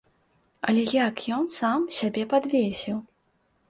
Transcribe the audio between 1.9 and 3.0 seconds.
сябе падвесіў?